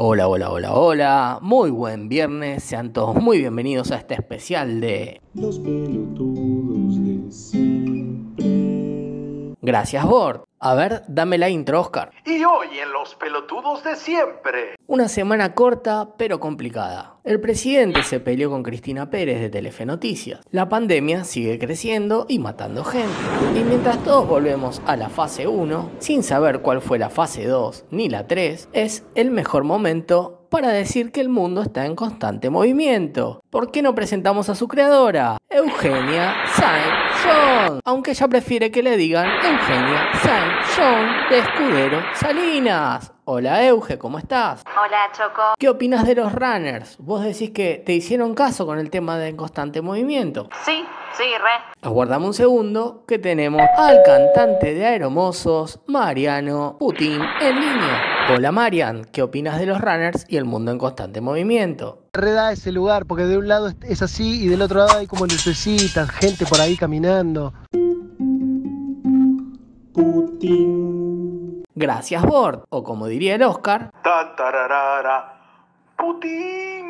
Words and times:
Hola, 0.00 0.28
hola, 0.28 0.52
hola, 0.52 0.74
hola. 0.74 1.38
Muy 1.42 1.70
buen 1.70 2.08
viernes. 2.08 2.62
Sean 2.62 2.92
todos 2.92 3.16
muy 3.16 3.38
bienvenidos 3.38 3.90
a 3.90 3.96
este 3.96 4.14
especial 4.14 4.80
de 4.80 5.20
Los 5.34 5.58
pelotudos 5.58 7.04
de 7.04 7.32
siempre. 7.32 8.46
Gracias, 9.60 10.04
Bord. 10.06 10.47
A 10.60 10.74
ver, 10.74 11.02
dame 11.06 11.38
la 11.38 11.48
intro, 11.48 11.80
Oscar. 11.80 12.10
Y 12.26 12.42
hoy 12.42 12.80
en 12.82 12.92
Los 12.92 13.14
Pelotudos 13.14 13.84
de 13.84 13.94
Siempre. 13.94 14.74
Una 14.88 15.06
semana 15.06 15.54
corta, 15.54 16.16
pero 16.16 16.40
complicada. 16.40 17.16
El 17.22 17.40
presidente 17.40 18.02
se 18.02 18.18
peleó 18.18 18.50
con 18.50 18.64
Cristina 18.64 19.08
Pérez 19.08 19.40
de 19.40 19.50
Telefe 19.50 19.86
Noticias. 19.86 20.40
La 20.50 20.68
pandemia 20.68 21.22
sigue 21.22 21.60
creciendo 21.60 22.26
y 22.28 22.40
matando 22.40 22.82
gente. 22.82 23.06
Y 23.54 23.62
mientras 23.62 24.02
todos 24.02 24.26
volvemos 24.26 24.82
a 24.86 24.96
la 24.96 25.08
fase 25.08 25.46
1, 25.46 25.90
sin 26.00 26.24
saber 26.24 26.60
cuál 26.60 26.80
fue 26.80 26.98
la 26.98 27.10
fase 27.10 27.46
2 27.46 27.84
ni 27.92 28.08
la 28.08 28.26
3, 28.26 28.70
es 28.72 29.04
el 29.14 29.30
mejor 29.30 29.62
momento 29.62 30.37
para 30.48 30.68
decir 30.68 31.12
que 31.12 31.20
el 31.20 31.28
mundo 31.28 31.62
está 31.62 31.86
en 31.86 31.94
constante 31.94 32.50
movimiento. 32.50 33.42
¿Por 33.50 33.70
qué 33.70 33.82
no 33.82 33.94
presentamos 33.94 34.48
a 34.48 34.54
su 34.54 34.68
creadora? 34.68 35.38
Eugenia 35.48 36.34
Saint 36.54 36.94
John. 37.24 37.80
Aunque 37.84 38.12
ella 38.12 38.28
prefiere 38.28 38.70
que 38.70 38.82
le 38.82 38.96
digan 38.96 39.26
Eugenia 39.26 40.08
Saint 40.22 40.52
John 40.76 41.06
de 41.30 41.38
Escudero 41.38 42.02
Salinas. 42.14 43.12
Hola 43.24 43.62
Euge, 43.66 43.98
¿cómo 43.98 44.18
estás? 44.18 44.64
Hola 44.66 45.10
Choco. 45.12 45.42
¿Qué 45.58 45.68
opinas 45.68 46.06
de 46.06 46.14
los 46.14 46.32
runners? 46.32 46.96
Vos 46.98 47.22
decís 47.22 47.50
que 47.50 47.82
te 47.84 47.92
hicieron 47.92 48.34
caso 48.34 48.64
con 48.64 48.78
el 48.78 48.90
tema 48.90 49.18
de 49.18 49.36
constante 49.36 49.82
movimiento. 49.82 50.48
Sí, 50.64 50.82
sí, 51.12 51.24
re. 51.24 51.76
Aguardame 51.82 52.24
un 52.24 52.34
segundo 52.34 53.04
que 53.06 53.18
tenemos 53.18 53.60
al 53.76 54.02
cantante 54.02 54.72
de 54.72 54.86
Aeromosos, 54.86 55.80
Mariano 55.86 56.76
Putin, 56.78 57.20
en 57.40 57.60
línea. 57.60 58.17
Hola 58.30 58.52
Marian, 58.52 59.06
¿qué 59.06 59.22
opinas 59.22 59.58
de 59.58 59.64
los 59.64 59.80
runners 59.80 60.26
y 60.28 60.36
el 60.36 60.44
mundo 60.44 60.70
en 60.70 60.76
constante 60.76 61.22
movimiento? 61.22 62.02
reda 62.12 62.52
ese 62.52 62.72
lugar, 62.72 63.06
porque 63.06 63.24
de 63.24 63.38
un 63.38 63.48
lado 63.48 63.72
es 63.82 64.02
así 64.02 64.44
y 64.44 64.48
del 64.48 64.60
otro 64.60 64.80
lado 64.80 64.98
hay 64.98 65.06
como 65.06 65.24
lucecitas, 65.24 66.10
gente 66.10 66.44
por 66.44 66.60
ahí 66.60 66.76
caminando. 66.76 67.54
Putin. 69.94 71.62
Gracias 71.74 72.22
Bord, 72.22 72.64
o 72.68 72.84
como 72.84 73.06
diría 73.06 73.36
el 73.36 73.42
Oscar, 73.44 73.92
Ta 74.02 74.36
tararara. 74.36 75.40
Putin. 75.96 76.87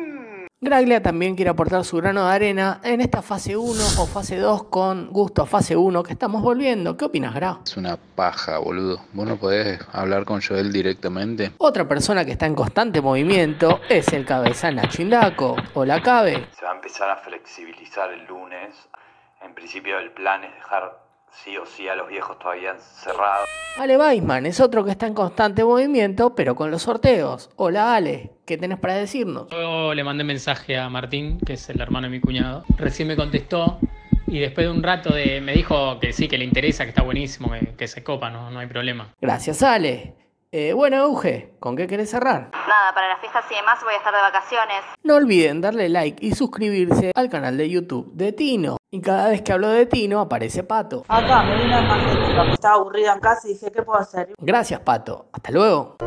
Graglia 0.61 1.01
también 1.01 1.37
quiere 1.37 1.51
aportar 1.51 1.85
su 1.85 1.95
grano 1.95 2.27
de 2.27 2.33
arena 2.33 2.81
en 2.83 2.99
esta 2.99 3.21
fase 3.21 3.55
1 3.55 3.71
o 3.97 4.05
fase 4.05 4.35
2 4.35 4.65
con 4.65 5.07
gusto 5.09 5.43
a 5.43 5.45
fase 5.45 5.77
1 5.77 6.03
que 6.03 6.11
estamos 6.11 6.41
volviendo. 6.41 6.97
¿Qué 6.97 7.05
opinas, 7.05 7.33
Gra? 7.33 7.59
Es 7.63 7.77
una 7.77 7.95
paja, 7.95 8.57
boludo. 8.57 8.99
¿Vos 9.13 9.25
no 9.25 9.37
podés 9.37 9.79
hablar 9.93 10.25
con 10.25 10.41
Joel 10.41 10.73
directamente? 10.73 11.53
Otra 11.59 11.87
persona 11.87 12.25
que 12.25 12.33
está 12.33 12.45
en 12.45 12.55
constante 12.55 12.99
movimiento 12.99 13.79
es 13.87 14.11
el 14.11 14.25
cabeza 14.25 14.69
Nacho 14.69 15.01
Indaco. 15.01 15.55
Hola, 15.75 16.01
Cabe. 16.01 16.49
Se 16.51 16.65
va 16.65 16.71
a 16.71 16.75
empezar 16.75 17.09
a 17.09 17.15
flexibilizar 17.15 18.11
el 18.11 18.25
lunes. 18.25 18.75
En 19.41 19.53
principio 19.53 19.97
el 19.97 20.11
plan 20.11 20.43
es 20.43 20.53
dejar 20.55 21.08
sí 21.31 21.57
o 21.57 21.65
sí 21.65 21.87
a 21.87 21.95
los 21.95 22.07
viejos 22.07 22.37
todavía 22.39 22.71
encerrados. 22.71 23.47
Ale 23.77 23.97
Weisman 23.97 24.45
es 24.45 24.59
otro 24.59 24.83
que 24.83 24.91
está 24.91 25.07
en 25.07 25.13
constante 25.13 25.63
movimiento, 25.63 26.35
pero 26.35 26.55
con 26.55 26.71
los 26.71 26.83
sorteos. 26.83 27.49
Hola, 27.55 27.95
Ale. 27.95 28.31
¿Qué 28.45 28.57
tenés 28.57 28.79
para 28.79 28.95
decirnos? 28.95 29.47
Yo 29.49 29.93
le 29.93 30.03
mandé 30.03 30.23
mensaje 30.23 30.77
a 30.77 30.89
Martín, 30.89 31.39
que 31.45 31.53
es 31.53 31.69
el 31.69 31.79
hermano 31.79 32.07
de 32.07 32.11
mi 32.11 32.19
cuñado. 32.19 32.63
Recién 32.77 33.07
me 33.07 33.15
contestó 33.15 33.79
y 34.27 34.39
después 34.39 34.67
de 34.67 34.71
un 34.71 34.83
rato 34.83 35.13
de, 35.13 35.41
me 35.41 35.53
dijo 35.53 35.99
que 35.99 36.13
sí, 36.13 36.27
que 36.27 36.37
le 36.37 36.45
interesa, 36.45 36.83
que 36.83 36.89
está 36.89 37.03
buenísimo, 37.03 37.51
que, 37.51 37.75
que 37.75 37.87
se 37.87 38.03
copa, 38.03 38.29
no, 38.29 38.49
no 38.49 38.59
hay 38.59 38.67
problema. 38.67 39.13
Gracias, 39.21 39.63
Ale. 39.63 40.15
Eh, 40.51 40.73
bueno, 40.73 40.97
Euge, 41.03 41.53
¿con 41.59 41.75
qué 41.75 41.85
querés 41.85 42.09
cerrar? 42.09 42.49
Nada, 42.51 42.91
para 42.95 43.07
las 43.09 43.19
fiestas 43.19 43.45
y 43.51 43.55
demás 43.55 43.79
voy 43.83 43.93
a 43.93 43.97
estar 43.97 44.11
de 44.11 44.19
vacaciones. 44.19 44.77
No 45.03 45.15
olviden 45.15 45.61
darle 45.61 45.89
like 45.89 46.25
y 46.25 46.33
suscribirse 46.33 47.11
al 47.13 47.29
canal 47.29 47.55
de 47.55 47.69
YouTube 47.69 48.11
de 48.13 48.33
Tino. 48.33 48.78
Y 48.91 49.01
cada 49.01 49.29
vez 49.29 49.43
que 49.43 49.53
hablo 49.53 49.69
de 49.69 49.85
Tino 49.85 50.19
aparece 50.19 50.63
Pato. 50.63 51.03
Acá 51.07 51.43
me 51.43 51.57
vine 51.57 51.75
a 51.75 52.53
estaba 52.53 52.75
aburrida 52.75 53.13
en 53.13 53.19
casa 53.19 53.47
y 53.47 53.53
dije, 53.53 53.71
¿qué 53.71 53.83
puedo 53.83 53.99
hacer? 53.99 54.33
Gracias, 54.39 54.79
Pato. 54.79 55.27
Hasta 55.31 55.51
luego. 55.51 55.97